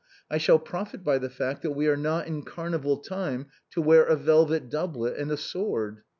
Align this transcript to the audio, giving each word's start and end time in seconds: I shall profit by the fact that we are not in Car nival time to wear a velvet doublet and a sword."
I 0.31 0.39
shall 0.39 0.57
profit 0.57 1.03
by 1.03 1.19
the 1.19 1.29
fact 1.29 1.61
that 1.61 1.73
we 1.73 1.87
are 1.87 1.95
not 1.95 2.25
in 2.25 2.41
Car 2.41 2.69
nival 2.71 3.03
time 3.03 3.45
to 3.69 3.83
wear 3.83 4.03
a 4.03 4.15
velvet 4.15 4.67
doublet 4.67 5.15
and 5.15 5.29
a 5.31 5.37
sword." 5.37 6.01